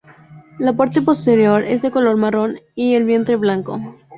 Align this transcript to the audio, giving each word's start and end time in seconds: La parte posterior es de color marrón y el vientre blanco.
La 0.57 0.73
parte 0.73 1.03
posterior 1.03 1.61
es 1.63 1.83
de 1.83 1.91
color 1.91 2.17
marrón 2.17 2.59
y 2.73 2.95
el 2.95 3.03
vientre 3.05 3.35
blanco. 3.35 3.79